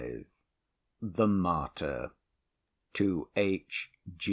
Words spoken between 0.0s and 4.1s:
V THE MARTYR [_To H.